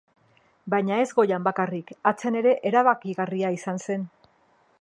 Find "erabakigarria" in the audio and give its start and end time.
2.71-3.53